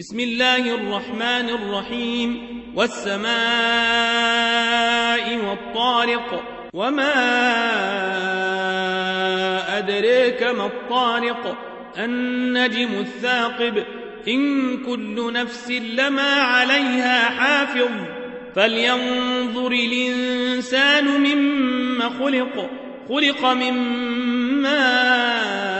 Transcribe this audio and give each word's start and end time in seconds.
بسم 0.00 0.20
الله 0.20 0.74
الرحمن 0.74 1.48
الرحيم. 1.48 2.46
والسماء 2.76 3.30
والطارق. 5.36 6.42
وما 6.74 7.12
أدريك 9.78 10.42
ما 10.42 10.66
الطارق. 10.66 11.56
النجم 11.98 12.88
الثاقب. 13.00 13.84
إن 14.28 14.76
كل 14.76 15.32
نفس 15.32 15.70
لما 15.70 16.32
عليها 16.32 17.24
حافظ. 17.24 17.90
فلينظر 18.56 19.72
الإنسان 19.72 21.04
مما 21.04 22.08
خلق. 22.08 22.70
خلق 23.08 23.46
من 23.46 23.72
ماء 24.62 25.79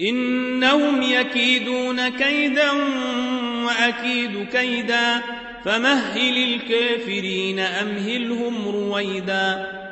إنهم 0.00 1.02
يكيدون 1.02 2.08
كيدا 2.08 2.70
وأكيد 3.64 4.46
كيدا 4.52 5.22
فمهل 5.64 6.54
الكافرين 6.54 7.58
أمهلهم 7.58 8.68
رويدا 8.68 9.85